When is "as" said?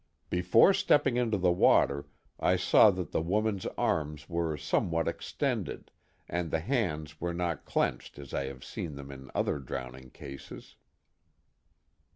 8.17-8.33